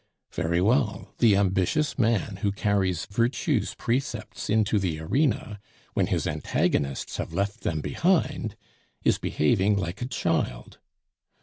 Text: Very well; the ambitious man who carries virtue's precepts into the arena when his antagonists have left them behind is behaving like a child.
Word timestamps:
Very 0.31 0.61
well; 0.61 1.13
the 1.19 1.35
ambitious 1.35 1.99
man 1.99 2.37
who 2.37 2.51
carries 2.51 3.05
virtue's 3.05 3.75
precepts 3.75 4.49
into 4.49 4.79
the 4.79 4.99
arena 4.99 5.59
when 5.93 6.07
his 6.07 6.25
antagonists 6.25 7.17
have 7.17 7.33
left 7.33 7.61
them 7.61 7.81
behind 7.81 8.55
is 9.03 9.19
behaving 9.19 9.77
like 9.77 10.01
a 10.01 10.07
child. 10.07 10.79